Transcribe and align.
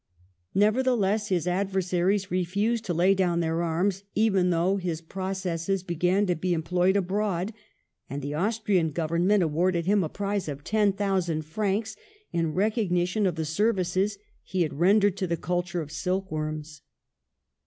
Nevertheless, 0.55 1.27
his 1.29 1.47
adversaries 1.47 2.31
refused 2.31 2.85
to 2.85 2.93
lay 2.95 3.13
down 3.13 3.39
their 3.39 3.61
arms, 3.61 4.03
even 4.15 4.49
though 4.49 4.77
his 4.77 4.99
processes 4.99 5.83
be 5.83 5.93
gan 5.93 6.25
to 6.25 6.35
be 6.35 6.55
employed 6.55 6.95
abroad, 6.97 7.53
and 8.09 8.23
the 8.23 8.33
Austrian 8.33 8.89
government 8.89 9.43
awarded 9.43 9.85
him 9.85 10.03
a 10.03 10.09
prize 10.09 10.47
of 10.47 10.63
ten 10.63 10.93
thou 10.97 11.19
sand 11.19 11.45
francs 11.45 11.95
in 12.31 12.55
recognition 12.55 13.27
of 13.27 13.35
the 13.35 13.45
services 13.45 14.17
he 14.41 14.63
had 14.63 14.73
rendered 14.79 15.17
to 15.17 15.27
the 15.27 15.37
culture 15.37 15.81
of 15.81 15.91
silk 15.91 16.31
worms. 16.31 16.81